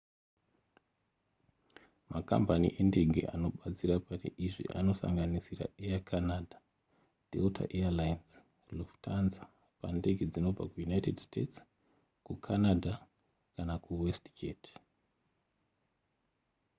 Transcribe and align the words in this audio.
makambani 2.13 2.67
endege 2.81 3.21
anobatsira 3.35 3.95
pane 4.07 4.27
izvi 4.45 4.65
anosanganisira 4.79 5.65
air 5.85 5.99
canada 6.09 6.57
delta 7.31 7.63
air 7.77 7.91
lines 7.99 8.31
lufthansa 8.77 9.43
pandege 9.81 10.23
dzinobva 10.31 10.63
kuunited 10.71 11.17
states 11.27 11.57
kucanada 12.25 12.93
kana 13.53 13.75
kuwestjet 13.83 14.63